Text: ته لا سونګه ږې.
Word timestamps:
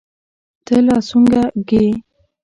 ته 0.65 0.75
لا 0.85 0.97
سونګه 1.09 1.43
ږې. 1.67 1.85